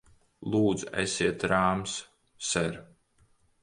Lūdzu, 0.53 0.87
esiet 1.03 1.47
rāms, 1.53 1.97
ser! 2.55 2.85